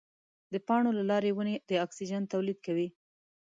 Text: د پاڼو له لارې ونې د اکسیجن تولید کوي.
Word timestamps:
د 0.53 0.55
پاڼو 0.67 0.91
له 0.97 1.03
لارې 1.09 1.29
ونې 1.33 1.55
د 1.69 1.71
اکسیجن 1.85 2.23
تولید 2.33 2.57
کوي. 2.65 2.87